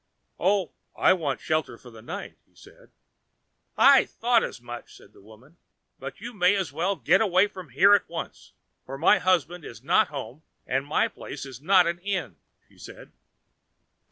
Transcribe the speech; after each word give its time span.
"Oh, 0.39 0.71
I 0.97 1.13
want 1.13 1.41
a 1.41 1.43
shelter 1.43 1.77
for 1.77 1.91
the 1.91 2.01
night," 2.01 2.35
he 2.47 2.55
said. 2.55 2.89
"I 3.77 4.03
thought 4.05 4.43
as 4.43 4.59
much," 4.59 4.97
said 4.97 5.13
the 5.13 5.21
woman; 5.21 5.57
"but 5.99 6.19
you 6.19 6.33
may 6.33 6.55
as 6.55 6.73
well 6.73 6.95
get 6.95 7.21
away 7.21 7.45
from 7.45 7.69
here 7.69 7.93
at 7.93 8.09
once, 8.09 8.53
for 8.83 8.97
my 8.97 9.19
husband 9.19 9.63
is 9.63 9.83
not 9.83 10.07
at 10.07 10.11
home, 10.11 10.41
and 10.65 10.87
my 10.87 11.07
place 11.07 11.45
is 11.45 11.61
not 11.61 11.85
an 11.85 11.99
inn," 11.99 12.37
she 12.67 12.79
said. 12.79 13.11